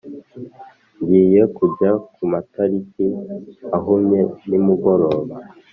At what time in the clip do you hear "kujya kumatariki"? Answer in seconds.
1.57-3.05